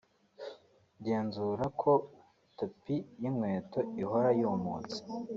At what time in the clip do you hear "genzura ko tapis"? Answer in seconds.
1.05-3.03